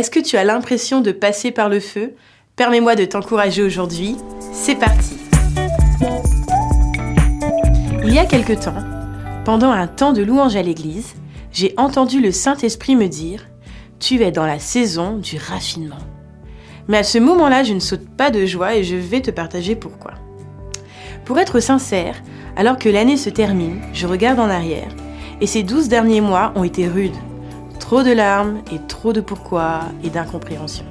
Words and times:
Est-ce 0.00 0.10
que 0.10 0.18
tu 0.18 0.38
as 0.38 0.44
l'impression 0.44 1.02
de 1.02 1.12
passer 1.12 1.50
par 1.50 1.68
le 1.68 1.78
feu? 1.78 2.14
Permets-moi 2.56 2.94
de 2.94 3.04
t'encourager 3.04 3.62
aujourd'hui. 3.62 4.16
C'est 4.50 4.76
parti 4.76 5.18
Il 8.02 8.14
y 8.14 8.18
a 8.18 8.24
quelque 8.24 8.54
temps, 8.54 8.82
pendant 9.44 9.70
un 9.70 9.86
temps 9.86 10.14
de 10.14 10.22
louange 10.22 10.56
à 10.56 10.62
l'église, 10.62 11.16
j'ai 11.52 11.74
entendu 11.76 12.22
le 12.22 12.32
Saint-Esprit 12.32 12.96
me 12.96 13.08
dire 13.08 13.46
Tu 13.98 14.22
es 14.22 14.32
dans 14.32 14.46
la 14.46 14.58
saison 14.58 15.18
du 15.18 15.36
raffinement. 15.36 15.98
Mais 16.88 16.96
à 16.96 17.02
ce 17.02 17.18
moment-là, 17.18 17.62
je 17.62 17.74
ne 17.74 17.78
saute 17.78 18.08
pas 18.16 18.30
de 18.30 18.46
joie 18.46 18.76
et 18.76 18.84
je 18.84 18.96
vais 18.96 19.20
te 19.20 19.30
partager 19.30 19.76
pourquoi. 19.76 20.12
Pour 21.26 21.38
être 21.38 21.60
sincère, 21.60 22.22
alors 22.56 22.78
que 22.78 22.88
l'année 22.88 23.18
se 23.18 23.28
termine, 23.28 23.82
je 23.92 24.06
regarde 24.06 24.40
en 24.40 24.48
arrière 24.48 24.96
et 25.42 25.46
ces 25.46 25.62
douze 25.62 25.88
derniers 25.88 26.22
mois 26.22 26.54
ont 26.56 26.64
été 26.64 26.88
rudes. 26.88 27.18
Trop 27.80 28.04
de 28.04 28.12
larmes 28.12 28.58
et 28.72 28.78
trop 28.86 29.12
de 29.12 29.20
pourquoi 29.20 29.80
et 30.04 30.10
d'incompréhension. 30.10 30.84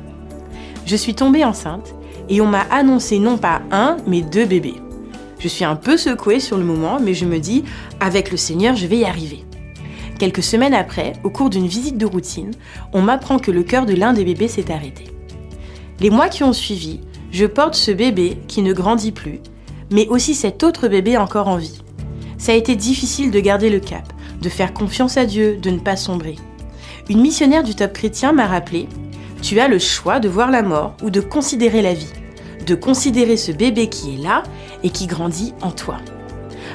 Je 0.86 0.96
suis 0.98 1.16
tombée 1.16 1.46
enceinte 1.46 1.96
et 2.28 2.42
on 2.42 2.48
m'a 2.48 2.66
annoncé 2.72 3.20
non 3.20 3.38
pas 3.38 3.62
un, 3.72 3.96
mais 4.06 4.22
deux 4.22 4.46
bébés. 4.46 4.82
Je 5.40 5.48
suis 5.48 5.64
un 5.64 5.78
peu 5.78 5.96
secouée 5.96 6.42
sur 6.42 6.58
le 6.58 6.66
moment, 6.66 7.00
mais 7.00 7.14
je 7.14 7.24
me 7.24 7.40
dis, 7.40 7.64
avec 8.02 8.32
le 8.32 8.38
Seigneur, 8.38 8.76
je 8.76 8.86
vais 8.86 8.98
y 8.98 9.06
arriver. 9.06 9.46
Quelques 10.18 10.44
semaines 10.44 10.74
après, 10.74 11.14
au 11.24 11.30
cours 11.30 11.50
d'une 11.50 11.68
visite 11.68 11.98
de 11.98 12.06
routine, 12.06 12.52
on 12.92 13.02
m'apprend 13.02 13.40
que 13.40 13.52
le 13.52 13.64
cœur 13.64 13.86
de 13.86 13.94
l'un 13.94 14.12
des 14.12 14.26
bébés 14.26 14.50
s'est 14.50 14.70
arrêté. 14.70 15.06
Les 16.02 16.10
mois 16.10 16.28
qui 16.28 16.44
ont 16.44 16.54
suivi, 16.54 17.00
je 17.32 17.46
porte 17.46 17.76
ce 17.76 17.92
bébé 17.92 18.38
qui 18.50 18.62
ne 18.62 18.74
grandit 18.74 19.14
plus, 19.14 19.40
mais 19.92 20.08
aussi 20.10 20.36
cet 20.36 20.64
autre 20.64 20.90
bébé 20.90 21.16
encore 21.16 21.48
en 21.48 21.58
vie. 21.58 21.82
Ça 22.38 22.52
a 22.52 22.56
été 22.56 22.76
difficile 22.76 23.32
de 23.32 23.40
garder 23.40 23.70
le 23.70 23.80
cap, 23.80 24.12
de 24.42 24.50
faire 24.50 24.74
confiance 24.74 25.16
à 25.16 25.26
Dieu, 25.26 25.56
de 25.56 25.70
ne 25.70 25.80
pas 25.80 25.96
sombrer. 25.96 26.36
Une 27.10 27.22
missionnaire 27.22 27.64
du 27.64 27.74
top 27.74 27.94
chrétien 27.94 28.34
m'a 28.34 28.46
rappelé 28.46 28.88
Tu 29.42 29.60
as 29.60 29.68
le 29.68 29.80
choix 29.80 30.20
de 30.20 30.30
voir 30.30 30.52
la 30.52 30.62
mort 30.62 30.96
ou 31.02 31.10
de 31.10 31.22
considérer 31.22 31.82
la 31.82 31.96
vie, 31.96 32.14
de 32.68 32.76
considérer 32.76 33.36
ce 33.36 33.52
bébé 33.52 33.90
qui 33.90 34.14
est 34.14 34.22
là 34.22 34.44
et 34.84 34.92
qui 34.92 35.08
grandit 35.08 35.56
en 35.62 35.72
toi. 35.72 35.98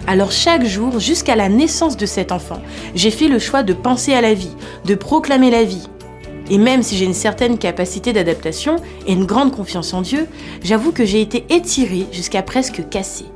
Alors 0.09 0.33
chaque 0.33 0.65
jour, 0.65 0.99
jusqu'à 0.99 1.37
la 1.37 1.49
naissance 1.49 1.97
de 1.97 2.05
cet 2.05 2.33
enfant, 2.33 2.61
j'ai 2.97 3.13
fait 3.13 3.29
le 3.29 3.39
choix 3.39 3.63
de 3.63 3.75
penser 3.75 4.13
à 4.13 4.21
la 4.21 4.35
vie, 4.35 4.57
de 4.85 4.97
proclamer 4.97 5.53
la 5.53 5.63
vie. 5.63 5.89
Et 6.51 6.59
même 6.59 6.83
si 6.83 6.97
j'ai 6.97 7.05
une 7.05 7.15
certaine 7.15 7.57
capacité 7.57 8.13
d'adaptation 8.13 8.77
et 9.07 9.13
une 9.13 9.27
grande 9.27 9.53
confiance 9.53 9.95
en 9.95 10.03
Dieu, 10.03 10.27
j'avoue 10.65 10.91
que 10.91 11.05
j'ai 11.05 11.21
été 11.21 11.47
étirée 11.49 12.09
jusqu'à 12.11 12.43
presque 12.43 12.89
cassée. 12.91 13.27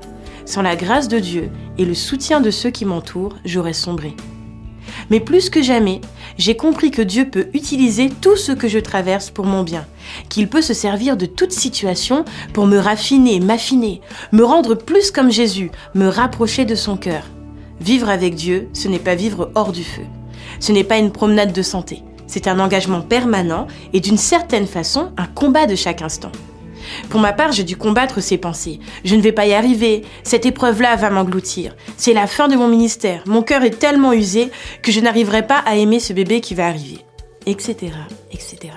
Sans 0.46 0.62
la 0.62 0.74
grâce 0.74 1.06
de 1.06 1.20
Dieu 1.20 1.48
et 1.78 1.84
le 1.84 1.94
soutien 1.94 2.40
de 2.40 2.50
ceux 2.50 2.70
qui 2.70 2.84
m'entourent, 2.84 3.36
j'aurais 3.44 3.72
sombré. 3.72 4.16
Mais 5.10 5.20
plus 5.20 5.50
que 5.50 5.62
jamais, 5.62 6.00
j'ai 6.36 6.56
compris 6.56 6.90
que 6.90 7.02
Dieu 7.02 7.28
peut 7.28 7.48
utiliser 7.54 8.10
tout 8.10 8.36
ce 8.36 8.52
que 8.52 8.68
je 8.68 8.78
traverse 8.78 9.30
pour 9.30 9.46
mon 9.46 9.62
bien, 9.62 9.86
qu'il 10.28 10.48
peut 10.48 10.62
se 10.62 10.74
servir 10.74 11.16
de 11.16 11.26
toute 11.26 11.52
situation 11.52 12.24
pour 12.52 12.66
me 12.66 12.78
raffiner, 12.78 13.40
m'affiner, 13.40 14.00
me 14.32 14.44
rendre 14.44 14.74
plus 14.74 15.10
comme 15.10 15.30
Jésus, 15.30 15.70
me 15.94 16.08
rapprocher 16.08 16.64
de 16.64 16.74
son 16.74 16.96
cœur. 16.96 17.24
Vivre 17.80 18.08
avec 18.08 18.34
Dieu, 18.34 18.68
ce 18.72 18.88
n'est 18.88 18.98
pas 18.98 19.14
vivre 19.14 19.50
hors 19.54 19.72
du 19.72 19.84
feu. 19.84 20.02
Ce 20.60 20.72
n'est 20.72 20.84
pas 20.84 20.98
une 20.98 21.12
promenade 21.12 21.52
de 21.52 21.62
santé. 21.62 22.02
C'est 22.26 22.46
un 22.46 22.58
engagement 22.58 23.00
permanent 23.00 23.66
et 23.92 24.00
d'une 24.00 24.18
certaine 24.18 24.66
façon 24.66 25.12
un 25.16 25.26
combat 25.26 25.66
de 25.66 25.76
chaque 25.76 26.02
instant. 26.02 26.32
Pour 27.10 27.20
ma 27.20 27.32
part, 27.32 27.52
j'ai 27.52 27.64
dû 27.64 27.76
combattre 27.76 28.20
ces 28.20 28.38
pensées. 28.38 28.80
Je 29.04 29.14
ne 29.14 29.22
vais 29.22 29.32
pas 29.32 29.46
y 29.46 29.54
arriver. 29.54 30.02
Cette 30.22 30.46
épreuve-là 30.46 30.96
va 30.96 31.10
m'engloutir. 31.10 31.76
C'est 31.96 32.14
la 32.14 32.26
fin 32.26 32.48
de 32.48 32.56
mon 32.56 32.68
ministère. 32.68 33.22
Mon 33.26 33.42
cœur 33.42 33.62
est 33.62 33.78
tellement 33.78 34.12
usé 34.12 34.50
que 34.82 34.92
je 34.92 35.00
n'arriverai 35.00 35.46
pas 35.46 35.58
à 35.58 35.76
aimer 35.76 36.00
ce 36.00 36.12
bébé 36.12 36.40
qui 36.40 36.54
va 36.54 36.66
arriver. 36.66 36.98
Etc. 37.46 37.92
etc. 38.32 38.72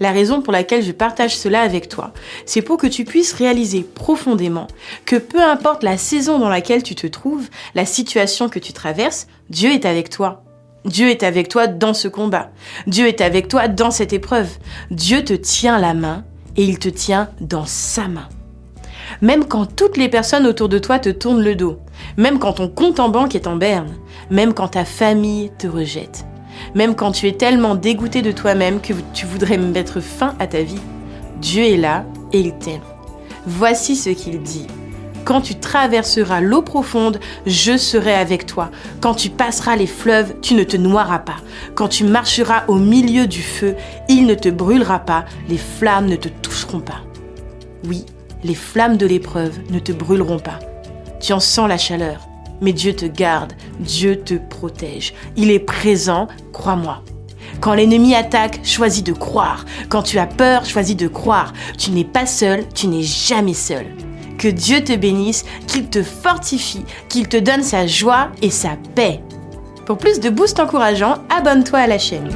La 0.00 0.12
raison 0.12 0.40
pour 0.40 0.52
laquelle 0.52 0.82
je 0.82 0.92
partage 0.92 1.36
cela 1.36 1.60
avec 1.60 1.88
toi, 1.88 2.12
c'est 2.46 2.62
pour 2.62 2.78
que 2.78 2.86
tu 2.86 3.04
puisses 3.04 3.34
réaliser 3.34 3.82
profondément 3.82 4.66
que 5.04 5.16
peu 5.16 5.42
importe 5.42 5.82
la 5.82 5.98
saison 5.98 6.38
dans 6.38 6.48
laquelle 6.48 6.82
tu 6.82 6.94
te 6.94 7.06
trouves, 7.06 7.50
la 7.74 7.84
situation 7.84 8.48
que 8.48 8.58
tu 8.58 8.72
traverses, 8.72 9.26
Dieu 9.50 9.72
est 9.72 9.84
avec 9.84 10.08
toi. 10.08 10.42
Dieu 10.86 11.10
est 11.10 11.22
avec 11.22 11.48
toi 11.48 11.66
dans 11.66 11.92
ce 11.92 12.08
combat. 12.08 12.50
Dieu 12.86 13.06
est 13.06 13.20
avec 13.20 13.48
toi 13.48 13.68
dans 13.68 13.90
cette 13.90 14.14
épreuve. 14.14 14.48
Dieu 14.90 15.22
te 15.22 15.34
tient 15.34 15.78
la 15.78 15.92
main 15.92 16.24
et 16.56 16.64
il 16.64 16.78
te 16.78 16.88
tient 16.88 17.30
dans 17.40 17.66
sa 17.66 18.08
main. 18.08 18.28
Même 19.22 19.44
quand 19.44 19.66
toutes 19.66 19.96
les 19.96 20.08
personnes 20.08 20.46
autour 20.46 20.68
de 20.68 20.78
toi 20.78 20.98
te 20.98 21.08
tournent 21.08 21.42
le 21.42 21.54
dos, 21.56 21.78
même 22.16 22.38
quand 22.38 22.54
ton 22.54 22.68
compte 22.68 23.00
en 23.00 23.08
banque 23.08 23.34
est 23.34 23.46
en 23.46 23.56
berne, 23.56 23.94
même 24.30 24.54
quand 24.54 24.68
ta 24.68 24.84
famille 24.84 25.50
te 25.58 25.66
rejette, 25.66 26.24
même 26.74 26.94
quand 26.94 27.12
tu 27.12 27.26
es 27.26 27.32
tellement 27.32 27.74
dégoûté 27.74 28.22
de 28.22 28.32
toi-même 28.32 28.80
que 28.80 28.92
tu 29.12 29.26
voudrais 29.26 29.58
mettre 29.58 30.00
fin 30.00 30.34
à 30.38 30.46
ta 30.46 30.62
vie, 30.62 30.80
Dieu 31.40 31.64
est 31.64 31.76
là 31.76 32.04
et 32.32 32.40
il 32.40 32.52
t'aime. 32.54 32.80
Voici 33.46 33.96
ce 33.96 34.10
qu'il 34.10 34.40
dit. 34.42 34.66
Quand 35.24 35.40
tu 35.40 35.54
traverseras 35.54 36.40
l'eau 36.40 36.62
profonde, 36.62 37.20
je 37.46 37.76
serai 37.76 38.14
avec 38.14 38.46
toi. 38.46 38.70
Quand 39.00 39.14
tu 39.14 39.30
passeras 39.30 39.76
les 39.76 39.86
fleuves, 39.86 40.34
tu 40.40 40.54
ne 40.54 40.64
te 40.64 40.76
noieras 40.76 41.20
pas. 41.20 41.36
Quand 41.74 41.88
tu 41.88 42.04
marcheras 42.04 42.64
au 42.68 42.76
milieu 42.76 43.26
du 43.26 43.42
feu, 43.42 43.76
il 44.08 44.26
ne 44.26 44.34
te 44.34 44.48
brûlera 44.48 45.00
pas, 45.00 45.24
les 45.48 45.58
flammes 45.58 46.06
ne 46.06 46.16
te 46.16 46.28
toucheront 46.28 46.80
pas. 46.80 47.02
Oui, 47.86 48.04
les 48.42 48.54
flammes 48.54 48.96
de 48.96 49.06
l'épreuve 49.06 49.58
ne 49.70 49.78
te 49.78 49.92
brûleront 49.92 50.38
pas. 50.38 50.58
Tu 51.20 51.32
en 51.32 51.40
sens 51.40 51.68
la 51.68 51.78
chaleur, 51.78 52.26
mais 52.60 52.72
Dieu 52.72 52.94
te 52.94 53.06
garde, 53.06 53.52
Dieu 53.78 54.20
te 54.20 54.34
protège. 54.34 55.14
Il 55.36 55.50
est 55.50 55.60
présent, 55.60 56.28
crois-moi. 56.52 57.02
Quand 57.60 57.74
l'ennemi 57.74 58.14
attaque, 58.14 58.60
choisis 58.64 59.04
de 59.04 59.12
croire. 59.12 59.66
Quand 59.90 60.02
tu 60.02 60.18
as 60.18 60.26
peur, 60.26 60.64
choisis 60.64 60.96
de 60.96 61.08
croire. 61.08 61.52
Tu 61.76 61.90
n'es 61.90 62.04
pas 62.04 62.24
seul, 62.24 62.64
tu 62.74 62.86
n'es 62.86 63.02
jamais 63.02 63.54
seul. 63.54 63.86
Que 64.40 64.48
Dieu 64.48 64.82
te 64.82 64.96
bénisse, 64.96 65.44
qu'il 65.66 65.90
te 65.90 66.02
fortifie, 66.02 66.86
qu'il 67.10 67.28
te 67.28 67.36
donne 67.36 67.62
sa 67.62 67.86
joie 67.86 68.30
et 68.40 68.48
sa 68.48 68.70
paix. 68.94 69.20
Pour 69.84 69.98
plus 69.98 70.18
de 70.18 70.30
boosts 70.30 70.60
encourageants, 70.60 71.18
abonne-toi 71.28 71.80
à 71.80 71.86
la 71.86 71.98
chaîne. 71.98 72.30